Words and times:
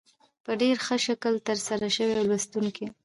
په 0.43 0.51
ډېر 0.61 0.75
ښه 0.85 0.95
شکل 1.07 1.33
تر 1.47 1.57
سره 1.67 1.85
شوې 1.95 2.17
لوستونکي 2.29 2.85